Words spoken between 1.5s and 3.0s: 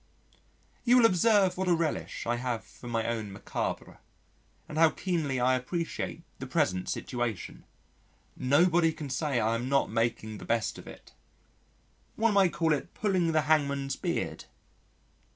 what a relish I have for